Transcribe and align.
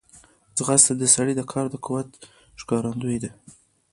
ځغاسته 0.57 0.93
د 0.97 1.03
سړي 1.15 1.33
د 1.37 1.41
کار 1.51 1.65
د 1.71 1.75
قوت 1.85 2.09
ښکارندوی 2.61 3.17
ده 3.23 3.31